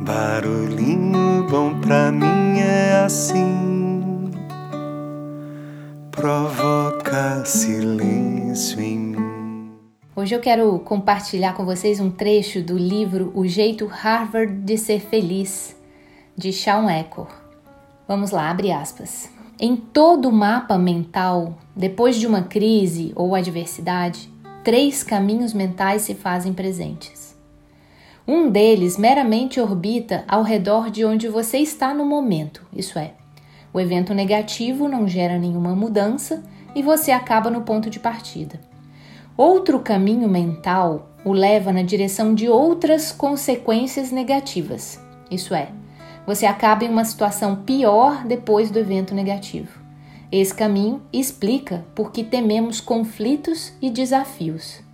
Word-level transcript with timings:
Barulhinho 0.00 1.44
bom 1.50 1.80
pra 1.80 2.12
mim 2.12 2.60
é 2.60 3.02
assim, 3.04 4.30
provoca 6.12 7.44
silêncio 7.44 8.80
em 8.80 8.98
mim. 8.98 9.72
Hoje 10.14 10.36
eu 10.36 10.40
quero 10.40 10.78
compartilhar 10.78 11.54
com 11.54 11.64
vocês 11.64 11.98
um 11.98 12.10
trecho 12.10 12.62
do 12.62 12.78
livro 12.78 13.32
O 13.34 13.44
Jeito 13.44 13.86
Harvard 13.86 14.52
de 14.62 14.78
Ser 14.78 15.00
Feliz, 15.00 15.74
de 16.36 16.52
Shawn 16.52 16.88
Echor. 16.88 17.28
Vamos 18.06 18.30
lá, 18.30 18.50
abre 18.50 18.70
aspas. 18.70 19.28
Em 19.58 19.74
todo 19.74 20.30
mapa 20.30 20.78
mental, 20.78 21.58
depois 21.74 22.14
de 22.14 22.26
uma 22.26 22.42
crise 22.42 23.12
ou 23.16 23.34
adversidade, 23.34 24.32
três 24.62 25.02
caminhos 25.02 25.52
mentais 25.52 26.02
se 26.02 26.14
fazem 26.14 26.52
presentes. 26.52 27.27
Um 28.30 28.50
deles 28.50 28.98
meramente 28.98 29.58
orbita 29.58 30.22
ao 30.28 30.42
redor 30.42 30.90
de 30.90 31.02
onde 31.02 31.28
você 31.28 31.56
está 31.60 31.94
no 31.94 32.04
momento, 32.04 32.62
isso 32.76 32.98
é, 32.98 33.12
o 33.72 33.80
evento 33.80 34.12
negativo 34.12 34.86
não 34.86 35.08
gera 35.08 35.38
nenhuma 35.38 35.74
mudança 35.74 36.44
e 36.74 36.82
você 36.82 37.10
acaba 37.10 37.48
no 37.48 37.62
ponto 37.62 37.88
de 37.88 37.98
partida. 37.98 38.60
Outro 39.34 39.80
caminho 39.80 40.28
mental 40.28 41.08
o 41.24 41.32
leva 41.32 41.72
na 41.72 41.80
direção 41.80 42.34
de 42.34 42.50
outras 42.50 43.10
consequências 43.10 44.12
negativas, 44.12 45.00
isso 45.30 45.54
é, 45.54 45.70
você 46.26 46.44
acaba 46.44 46.84
em 46.84 46.90
uma 46.90 47.06
situação 47.06 47.56
pior 47.56 48.26
depois 48.26 48.70
do 48.70 48.78
evento 48.78 49.14
negativo. 49.14 49.80
Esse 50.30 50.54
caminho 50.54 51.00
explica 51.10 51.82
por 51.94 52.12
que 52.12 52.22
tememos 52.22 52.78
conflitos 52.78 53.72
e 53.80 53.88
desafios. 53.88 54.86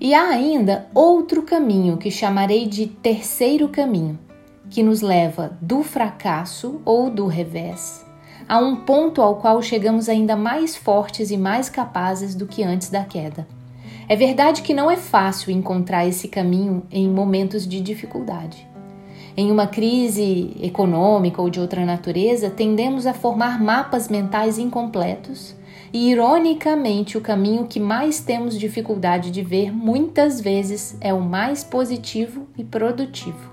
E 0.00 0.14
há 0.14 0.28
ainda 0.28 0.86
outro 0.94 1.42
caminho 1.42 1.96
que 1.96 2.10
chamarei 2.10 2.66
de 2.66 2.86
terceiro 2.86 3.68
caminho, 3.68 4.18
que 4.68 4.82
nos 4.82 5.00
leva 5.00 5.56
do 5.60 5.82
fracasso 5.82 6.80
ou 6.84 7.10
do 7.10 7.26
revés 7.26 8.04
a 8.48 8.58
um 8.58 8.76
ponto 8.76 9.22
ao 9.22 9.36
qual 9.36 9.62
chegamos 9.62 10.08
ainda 10.08 10.36
mais 10.36 10.76
fortes 10.76 11.30
e 11.30 11.36
mais 11.36 11.68
capazes 11.68 12.34
do 12.34 12.46
que 12.46 12.62
antes 12.62 12.90
da 12.90 13.04
queda. 13.04 13.46
É 14.08 14.16
verdade 14.16 14.62
que 14.62 14.74
não 14.74 14.90
é 14.90 14.96
fácil 14.96 15.50
encontrar 15.50 16.06
esse 16.06 16.28
caminho 16.28 16.82
em 16.90 17.08
momentos 17.08 17.66
de 17.66 17.80
dificuldade. 17.80 18.68
Em 19.34 19.50
uma 19.50 19.66
crise 19.66 20.54
econômica 20.60 21.40
ou 21.40 21.48
de 21.48 21.58
outra 21.58 21.86
natureza, 21.86 22.50
tendemos 22.50 23.06
a 23.06 23.14
formar 23.14 23.58
mapas 23.62 24.08
mentais 24.08 24.58
incompletos 24.58 25.54
e, 25.92 26.10
ironicamente, 26.10 27.18
o 27.18 27.20
caminho 27.20 27.66
que 27.66 27.78
mais 27.78 28.20
temos 28.20 28.58
dificuldade 28.58 29.30
de 29.30 29.42
ver 29.42 29.70
muitas 29.70 30.40
vezes 30.40 30.96
é 31.00 31.12
o 31.12 31.20
mais 31.20 31.62
positivo 31.62 32.46
e 32.56 32.64
produtivo. 32.64 33.52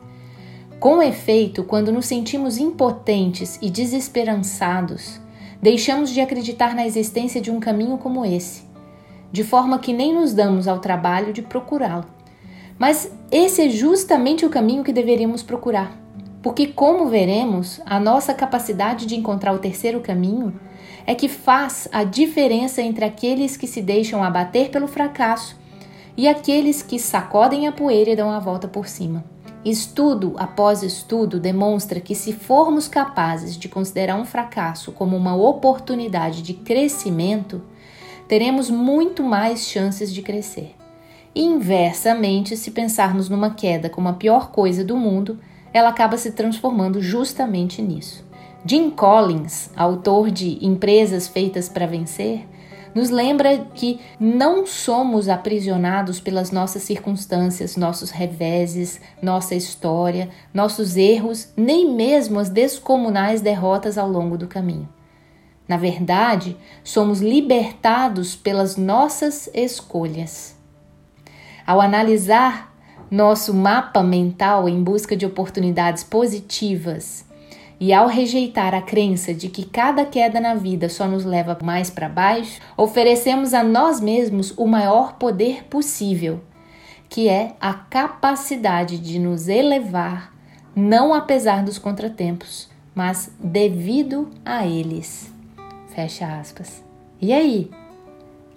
Com 0.80 1.04
efeito, 1.04 1.66
quando 1.66 1.92
nos 1.92 2.06
sentimos 2.06 2.58
impotentes 2.58 3.60
e 3.62 3.70
desesperançados, 3.70 5.20
deixamos 5.62 6.10
de 6.10 6.22
acreditar 6.22 6.74
na 6.74 6.88
existência 6.88 7.42
de 7.42 7.52
um 7.52 7.60
caminho 7.60 7.98
como 7.98 8.26
esse, 8.26 8.64
de 9.30 9.44
forma 9.44 9.78
que 9.80 9.92
nem 9.92 10.14
nos 10.14 10.34
damos 10.34 10.70
ao 10.70 10.80
trabalho 10.80 11.34
de 11.34 11.42
procurá-lo. 11.42 12.06
Mas 12.78 13.12
esse 13.30 13.64
é 13.64 13.70
justamente 13.70 14.46
o 14.46 14.50
caminho 14.50 14.86
que 14.86 14.94
deveríamos 14.94 15.44
procurar, 15.44 16.00
porque, 16.42 16.68
como 16.68 17.10
veremos, 17.10 17.82
a 17.86 18.00
nossa 18.00 18.34
capacidade 18.34 19.06
de 19.06 19.18
encontrar 19.18 19.54
o 19.54 19.60
terceiro 19.60 20.00
caminho 20.00 20.58
é 21.06 21.16
que 21.16 21.28
faz 21.28 21.88
a 21.92 22.04
diferença 22.04 22.82
entre 22.82 23.06
aqueles 23.06 23.58
que 23.58 23.68
se 23.68 23.82
deixam 23.82 24.24
abater 24.24 24.70
pelo 24.70 24.88
fracasso 24.88 25.58
e 26.16 26.28
aqueles 26.28 26.82
que 26.82 27.00
sacodem 27.00 27.68
a 27.68 27.72
poeira 27.72 28.12
e 28.12 28.16
dão 28.16 28.30
a 28.30 28.40
volta 28.40 28.68
por 28.68 28.88
cima. 28.88 29.24
Estudo 29.64 30.36
após 30.38 30.84
estudo 30.84 31.40
demonstra 31.40 32.00
que, 32.00 32.16
se 32.16 32.32
formos 32.32 32.88
capazes 32.88 33.58
de 33.58 33.68
considerar 33.68 34.16
um 34.16 34.24
fracasso 34.24 34.92
como 34.92 35.18
uma 35.18 35.36
oportunidade 35.36 36.42
de 36.42 36.54
crescimento, 36.54 37.62
teremos 38.28 38.70
muito 38.70 39.22
mais 39.22 39.68
chances 39.68 40.14
de 40.14 40.22
crescer. 40.22 40.76
Inversamente, 41.36 42.56
se 42.56 42.72
pensarmos 42.72 43.28
numa 43.28 43.52
queda 43.52 43.90
como 43.90 44.08
a 44.08 44.14
pior 44.14 44.52
coisa 44.52 44.84
do 44.84 44.96
mundo, 44.96 45.40
ela 45.74 45.90
acaba 45.90 46.18
se 46.18 46.32
transformando 46.32 47.02
justamente 47.02 47.82
nisso. 47.82 48.29
Jim 48.66 48.92
Collins, 48.92 49.72
autor 49.74 50.30
de 50.30 50.64
Empresas 50.66 51.28
Feitas 51.28 51.70
para 51.70 51.88
Vencer, 51.88 52.46
nos 52.94 53.10
lembra 53.10 53.58
que 53.74 54.02
não 54.20 54.66
somos 54.66 55.30
aprisionados 55.30 56.20
pelas 56.20 56.52
nossas 56.52 56.84
circunstâncias, 56.84 57.78
nossos 57.78 58.10
reveses, 58.10 59.00
nossa 59.22 59.56
história, 59.56 60.30
nossos 60.54 60.98
erros, 60.98 61.54
nem 61.56 61.94
mesmo 61.94 62.38
as 62.38 62.50
descomunais 62.50 63.42
derrotas 63.42 63.98
ao 63.98 64.10
longo 64.10 64.38
do 64.38 64.48
caminho. 64.48 64.90
Na 65.66 65.78
verdade, 65.78 66.58
somos 66.84 67.22
libertados 67.22 68.36
pelas 68.36 68.76
nossas 68.76 69.50
escolhas. 69.54 70.58
Ao 71.66 71.80
analisar 71.80 72.74
nosso 73.10 73.54
mapa 73.54 74.04
mental 74.04 74.68
em 74.68 74.84
busca 74.84 75.16
de 75.16 75.26
oportunidades 75.26 76.04
positivas 76.04 77.29
e 77.80 77.94
ao 77.94 78.08
rejeitar 78.08 78.76
a 78.76 78.82
crença 78.82 79.34
de 79.34 79.48
que 79.48 79.64
cada 79.64 80.06
queda 80.06 80.40
na 80.40 80.54
vida 80.54 80.90
só 80.90 81.08
nos 81.08 81.24
leva 81.24 81.58
mais 81.64 81.90
para 81.90 82.10
baixo, 82.10 82.60
oferecemos 82.76 83.54
a 83.54 83.64
nós 83.64 84.02
mesmos 84.02 84.54
o 84.58 84.68
maior 84.68 85.14
poder 85.14 85.64
possível, 85.66 86.42
que 87.08 87.30
é 87.30 87.56
a 87.60 87.74
capacidade 87.74 88.98
de 88.98 89.18
nos 89.18 89.48
elevar, 89.48 90.34
não 90.76 91.14
apesar 91.14 91.64
dos 91.64 91.78
contratempos, 91.78 92.70
mas 92.94 93.32
devido 93.40 94.30
a 94.46 94.68
eles. 94.68 95.34
Fecha 95.96 96.40
aspas. 96.40 96.84
E 97.22 97.32
aí? 97.32 97.72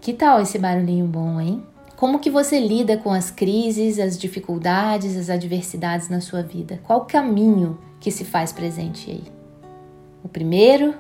Que 0.01 0.13
tal 0.13 0.41
esse 0.41 0.59
barulhinho 0.59 1.07
bom, 1.07 1.41
hein? 1.41 1.63
Como 2.03 2.19
que 2.19 2.31
você 2.31 2.59
lida 2.59 2.97
com 2.97 3.13
as 3.13 3.31
crises, 3.31 4.01
as 4.01 4.19
dificuldades, 4.19 5.17
as 5.17 5.31
adversidades 5.31 6.09
na 6.09 6.21
sua 6.21 6.43
vida? 6.43 6.81
Qual 6.83 7.05
caminho 7.05 7.79
que 8.01 8.11
se 8.11 8.25
faz 8.25 8.51
presente 8.51 9.09
aí? 9.09 9.23
O 10.21 10.29
primeiro, 10.29 10.97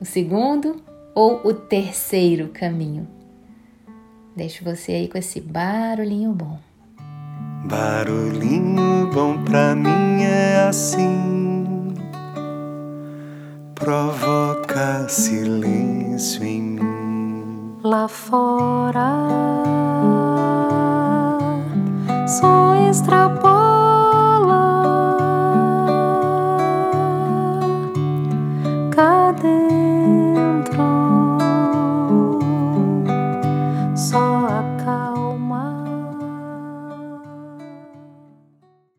o 0.00 0.04
segundo 0.04 0.76
ou 1.12 1.40
o 1.44 1.52
terceiro 1.52 2.50
caminho? 2.50 3.08
Deixo 4.36 4.62
você 4.62 4.92
aí 4.92 5.08
com 5.08 5.18
esse 5.18 5.40
barulhinho 5.40 6.32
bom. 6.32 6.60
Barulhinho 7.64 9.10
bom 9.12 9.42
pra 9.42 9.74
mim 9.74 10.22
é 10.22 10.68
assim, 10.68 11.94
provoca 13.74 15.08
silêncio 15.08 16.44
em 16.44 16.62
mim. 16.62 17.78
Lá 17.82 18.06
fora, 18.06 20.27
só 22.28 22.74
extrapola 22.74 23.57